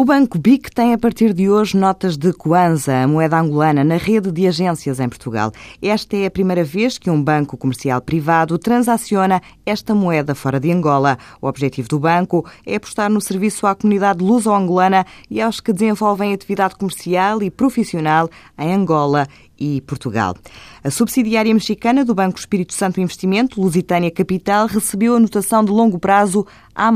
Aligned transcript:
O 0.00 0.04
Banco 0.06 0.38
BIC 0.38 0.70
tem 0.70 0.94
a 0.94 0.98
partir 0.98 1.34
de 1.34 1.50
hoje 1.50 1.76
notas 1.76 2.16
de 2.16 2.32
Kwanza, 2.32 3.02
a 3.02 3.06
moeda 3.06 3.38
angolana, 3.38 3.84
na 3.84 3.98
rede 3.98 4.32
de 4.32 4.46
agências 4.46 4.98
em 4.98 5.06
Portugal. 5.06 5.52
Esta 5.82 6.16
é 6.16 6.24
a 6.24 6.30
primeira 6.30 6.64
vez 6.64 6.96
que 6.96 7.10
um 7.10 7.22
banco 7.22 7.54
comercial 7.54 8.00
privado 8.00 8.58
transaciona 8.58 9.42
esta 9.66 9.94
moeda 9.94 10.34
fora 10.34 10.58
de 10.58 10.72
Angola. 10.72 11.18
O 11.42 11.46
objetivo 11.46 11.86
do 11.86 11.98
banco 11.98 12.50
é 12.64 12.76
apostar 12.76 13.10
no 13.10 13.20
serviço 13.20 13.66
à 13.66 13.74
comunidade 13.74 14.24
luso-angolana 14.24 15.04
e 15.30 15.38
aos 15.38 15.60
que 15.60 15.70
desenvolvem 15.70 16.32
atividade 16.32 16.76
comercial 16.76 17.42
e 17.42 17.50
profissional 17.50 18.30
em 18.56 18.72
Angola 18.72 19.28
e 19.60 19.80
Portugal. 19.82 20.34
A 20.82 20.90
subsidiária 20.90 21.52
mexicana 21.52 22.04
do 22.04 22.14
Banco 22.14 22.38
Espírito 22.38 22.72
Santo 22.72 23.00
Investimento, 23.00 23.60
Lusitânia 23.60 24.10
Capital, 24.10 24.66
recebeu 24.66 25.14
a 25.14 25.20
notação 25.20 25.62
de 25.62 25.70
longo 25.70 25.98
prazo 25.98 26.46
A+, 26.74 26.90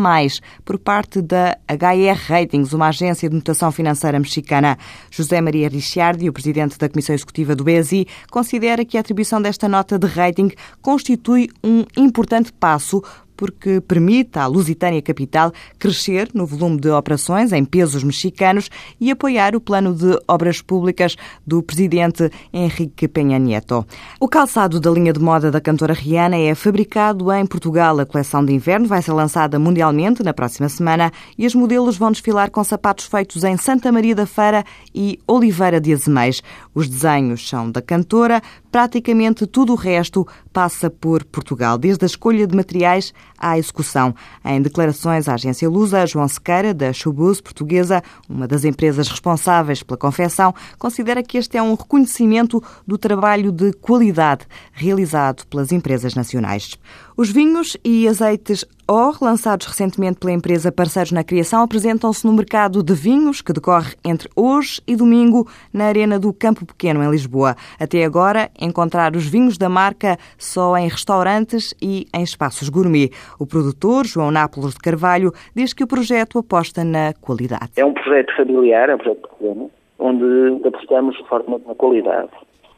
por 0.65 0.79
parte 0.79 1.21
da 1.21 1.59
HR 1.69 2.19
Ratings, 2.27 2.73
uma 2.73 2.89
agência 2.89 3.29
de 3.29 3.35
notação 3.35 3.71
financeira 3.71 4.19
mexicana. 4.19 4.79
José 5.11 5.41
Maria 5.41 5.69
Ricciardi, 5.69 6.29
o 6.29 6.33
presidente 6.33 6.79
da 6.79 6.89
Comissão 6.89 7.15
Executiva 7.15 7.55
do 7.55 7.63
BSI, 7.63 8.07
considera 8.31 8.85
que 8.85 8.97
a 8.97 9.01
atribuição 9.01 9.43
desta 9.43 9.69
nota 9.69 9.99
de 9.99 10.07
rating 10.07 10.51
constitui 10.81 11.51
um 11.63 11.85
importante 11.97 12.53
passo 12.53 13.03
porque 13.45 13.79
permite 13.79 14.39
à 14.39 14.47
Lusitânia 14.47 15.03
Capital 15.03 15.53
crescer 15.79 16.31
no 16.33 16.47
volume 16.47 16.81
de 16.81 16.89
operações 16.89 17.53
em 17.53 17.63
pesos 17.63 18.03
mexicanos 18.03 18.71
e 18.99 19.11
apoiar 19.11 19.55
o 19.55 19.61
plano 19.61 19.95
de 19.95 20.19
obras 20.27 20.63
públicas 20.63 21.15
do 21.47 21.63
presidente 21.63 22.31
Henrique 22.51 23.07
Penha 23.07 23.39
Nieto. 23.39 23.87
O 24.19 24.29
calçado 24.29 24.81
da 24.81 24.91
linha 24.91 25.13
de 25.13 25.21
moda 25.21 25.51
da 25.51 25.61
cantora 25.61 25.93
Rihanna 25.93 26.39
é 26.39 26.55
fabricado 26.55 27.31
em 27.31 27.45
Portugal. 27.45 28.01
A 28.01 28.07
coleção 28.07 28.43
de 28.43 28.55
inverno 28.55 28.87
vai 28.87 29.03
ser 29.03 29.13
lançada 29.13 29.59
mundialmente 29.59 30.23
na 30.23 30.33
próxima 30.33 30.71
semana 30.71 31.13
e 31.37 31.47
os 31.47 31.55
modelos 31.55 31.99
vão 31.99 32.13
desfilar 32.13 32.51
com 32.51 32.65
sapatos 32.65 33.05
feitos 33.05 33.45
em 33.45 33.59
Santa 33.59 33.93
Maria 33.93 34.15
da 34.15 34.25
Feira 34.25 34.65
e 34.95 35.19
Oliveira 35.27 35.79
de 35.79 35.93
Azeméis. 35.93 36.43
Os 36.75 36.89
desenhos 36.89 37.47
são 37.47 37.71
da 37.71 37.83
cantora, 37.83 38.43
praticamente 38.73 39.47
tudo 39.47 39.75
o 39.75 39.77
resto 39.77 40.27
passa 40.51 40.89
por 40.89 41.23
Portugal, 41.25 41.77
desde 41.77 42.05
a 42.05 42.07
escolha 42.07 42.47
de 42.47 42.57
materiais 42.57 43.13
à 43.39 43.59
execução. 43.59 44.15
Em 44.45 44.61
declarações 44.61 45.29
à 45.29 45.35
agência 45.35 45.69
Lusa, 45.69 46.07
João 46.07 46.29
Sequeira, 46.29 46.73
da 46.73 46.93
Chubus 46.93 47.41
portuguesa, 47.41 48.03
uma 48.29 48.47
das 48.47 48.65
empresas 48.65 49.09
responsáveis 49.09 49.83
pela 49.83 49.99
confecção, 49.99 50.55
considera 50.79 51.23
que 51.23 51.39
este 51.39 51.57
é 51.57 51.63
um 51.63 51.75
reconhecimento 51.75 52.63
do 52.87 52.99
trabalho 52.99 53.53
de 53.53 53.73
qualidade 53.73 54.47
realizado 54.73 55.47
pelas 55.47 55.73
empresas 55.73 56.15
nacionais. 56.15 56.79
Os 57.17 57.31
vinhos 57.31 57.77
e 57.85 58.09
azeites 58.09 58.65
OR, 58.91 59.23
lançados 59.23 59.69
recentemente 59.69 60.19
pela 60.19 60.33
empresa 60.33 60.73
Parceiros 60.73 61.13
na 61.13 61.23
Criação, 61.23 61.63
apresentam-se 61.63 62.27
no 62.27 62.33
mercado 62.33 62.83
de 62.83 62.93
vinhos 62.93 63.41
que 63.41 63.53
decorre 63.53 63.95
entre 64.05 64.29
hoje 64.35 64.81
e 64.85 64.97
domingo 64.97 65.47
na 65.73 65.85
Arena 65.85 66.19
do 66.19 66.33
Campo 66.33 66.67
Pequeno, 66.67 67.05
em 67.05 67.09
Lisboa. 67.09 67.55
Até 67.79 68.05
agora, 68.05 68.51
encontrar 68.61 69.15
os 69.15 69.29
vinhos 69.29 69.57
da 69.57 69.69
marca 69.69 70.17
só 70.37 70.77
em 70.77 70.89
restaurantes 70.89 71.73
e 71.81 72.07
em 72.13 72.25
espaços 72.25 72.69
gourmet. 72.69 73.11
O 73.39 73.47
produtor, 73.47 74.05
João 74.05 74.33
Nápoles 74.33 74.75
de 74.75 74.81
Carvalho, 74.81 75.31
diz 75.55 75.73
que 75.73 75.85
o 75.85 75.87
projeto 75.87 76.41
aposta 76.41 76.83
na 76.83 77.13
qualidade. 77.21 77.71
É 77.77 77.85
um 77.85 77.95
projeto 77.95 78.35
familiar, 78.35 78.89
é 78.89 78.97
um 78.97 78.99
projeto 78.99 79.29
pequeno, 79.29 79.71
onde 80.01 80.67
apostamos 80.67 81.17
fortemente 81.29 81.65
na 81.65 81.77
qualidade. 81.77 82.31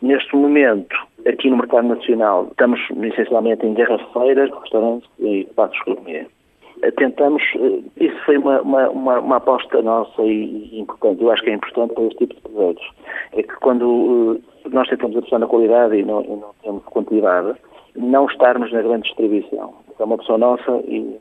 Neste 0.03 0.37
momento, 0.37 0.95
aqui 1.27 1.51
no 1.51 1.57
mercado 1.57 1.89
nacional, 1.89 2.49
estamos 2.51 2.81
essencialmente 3.03 3.67
em 3.67 3.75
garrafeiras, 3.75 4.51
restaurantes 4.63 5.09
e 5.19 5.41
espaços 5.41 5.79
gourmet. 5.85 6.27
Eh, 6.83 6.91
tentamos, 6.93 7.43
eh, 7.57 7.81
isso 8.05 8.17
foi 8.25 8.39
uma, 8.39 8.61
uma, 8.61 8.89
uma, 8.91 9.19
uma, 9.19 9.37
aposta 9.37 9.83
nossa 9.83 10.23
e 10.23 10.79
importante, 10.79 11.23
eu 11.23 11.31
acho 11.31 11.43
que 11.43 11.51
é 11.51 11.55
importante 11.55 11.95
para 11.95 12.05
este 12.05 12.19
tipo 12.19 12.35
de 12.35 12.41
projetos, 12.43 12.91
é 13.33 13.43
que 13.43 13.57
quando 13.57 14.41
eh, 14.65 14.69
nós 14.71 14.89
tentamos 14.89 15.17
apostar 15.17 15.41
na 15.41 15.47
qualidade 15.47 15.97
e 15.97 16.03
não, 16.03 16.23
e 16.23 16.29
não 16.29 16.51
temos 16.63 16.85
quantidade, 16.85 17.59
não 17.97 18.27
estarmos 18.27 18.73
na 18.73 18.83
grande 18.83 19.05
distribuição. 19.05 19.75
É 19.99 20.05
uma 20.05 20.17
opção 20.17 20.37
nossa 20.37 20.73
e 20.87 21.19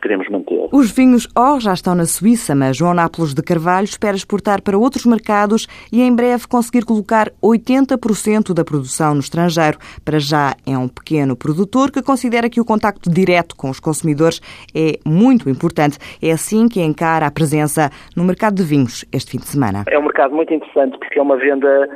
queremos 0.00 0.28
manter. 0.28 0.68
Os 0.72 0.90
vinhos 0.90 1.28
OR 1.36 1.60
já 1.60 1.72
estão 1.72 1.94
na 1.94 2.04
Suíça, 2.04 2.54
mas 2.54 2.76
João 2.76 2.94
Nápoles 2.94 3.34
de 3.34 3.42
Carvalho 3.42 3.84
espera 3.84 4.16
exportar 4.16 4.62
para 4.62 4.78
outros 4.78 5.04
mercados 5.04 5.66
e 5.92 6.02
em 6.02 6.14
breve 6.14 6.46
conseguir 6.46 6.84
colocar 6.84 7.30
80% 7.42 8.54
da 8.54 8.64
produção 8.64 9.14
no 9.14 9.20
estrangeiro. 9.20 9.78
Para 10.04 10.18
já 10.18 10.54
é 10.66 10.76
um 10.76 10.88
pequeno 10.88 11.36
produtor 11.36 11.90
que 11.90 12.02
considera 12.02 12.48
que 12.48 12.60
o 12.60 12.64
contacto 12.64 13.10
direto 13.10 13.56
com 13.56 13.70
os 13.70 13.80
consumidores 13.80 14.40
é 14.74 14.98
muito 15.06 15.48
importante. 15.48 15.98
É 16.22 16.30
assim 16.30 16.68
que 16.68 16.80
encara 16.80 17.26
a 17.26 17.30
presença 17.30 17.90
no 18.16 18.24
mercado 18.24 18.54
de 18.54 18.62
vinhos 18.62 19.04
este 19.12 19.32
fim 19.32 19.38
de 19.38 19.46
semana. 19.46 19.84
É 19.88 19.98
um 19.98 20.02
mercado 20.02 20.34
muito 20.34 20.52
interessante 20.52 20.98
porque 20.98 21.18
é 21.18 21.22
uma 21.22 21.36
venda 21.36 21.88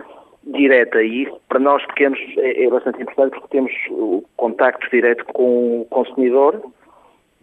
direta 0.47 1.03
e 1.03 1.25
isso 1.25 1.41
para 1.49 1.59
nós 1.59 1.85
pequenos 1.87 2.19
é, 2.39 2.65
é 2.65 2.71
bastante 2.71 3.03
importante 3.03 3.33
porque 3.33 3.49
temos 3.49 3.73
o 3.91 4.23
contacto 4.37 4.89
direto 4.91 5.25
com 5.33 5.81
o 5.81 5.85
consumidor 5.87 6.61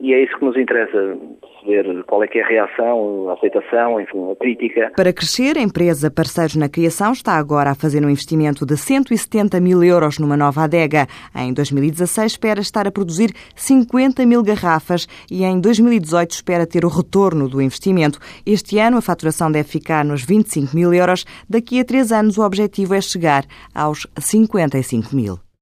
e 0.02 0.14
é 0.14 0.24
isso 0.24 0.36
que 0.38 0.44
nos 0.44 0.58
interessa, 0.58 1.16
ver 1.66 2.04
qual 2.06 2.24
é 2.24 2.28
que 2.28 2.40
é 2.40 2.44
a 2.44 2.48
reação, 2.48 3.30
a 3.30 3.34
aceitação, 3.34 4.02
enfim, 4.02 4.32
a 4.32 4.36
crítica. 4.36 4.92
Para 4.96 5.14
crescer, 5.14 5.58
a 5.58 5.62
empresa 5.62 6.10
Parceiros 6.10 6.56
na 6.56 6.68
Criação 6.68 7.12
está 7.12 7.34
agora 7.34 7.70
a 7.70 7.76
fazer 7.76 8.04
um 8.04 8.10
investimento 8.10 8.66
de 8.66 8.76
170 8.76 9.60
mil 9.60 9.84
euros 9.84 10.18
numa 10.18 10.36
nova 10.36 10.64
adega. 10.64 11.08
Em 11.36 11.54
2016 11.54 12.32
espera 12.32 12.60
estar 12.60 12.88
a 12.88 12.92
produzir 12.92 13.32
50 13.56 14.26
mil 14.26 14.42
garrafas 14.42 15.08
e 15.30 15.44
em 15.44 15.62
2018 15.62 16.32
espera 16.32 16.66
ter 16.66 16.84
o 16.84 16.90
retorno 16.90 17.48
do 17.48 17.62
investimento. 17.62 18.20
Este 18.44 18.80
ano 18.80 18.98
a 18.98 19.02
faturação 19.02 19.52
deve 19.52 19.70
ficar 19.70 20.04
nos 20.04 20.24
25 20.26 20.76
mil 20.76 20.92
euros. 20.94 21.26
Daqui 21.48 21.80
a 21.80 21.86
três 21.86 22.12
anos 22.12 22.40
o 22.40 22.44
objetivo 22.44 22.96
é 22.96 23.02
chegar 23.02 23.44
aos 23.76 24.08
55 24.18 25.16
mil. 25.16 25.42